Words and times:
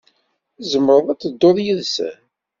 Tzemreḍ 0.59 1.07
ad 1.09 1.19
tedduḍ 1.19 1.57
yid-sen. 1.65 2.17